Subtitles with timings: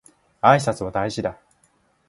[0.41, 1.37] 挨拶は大事だ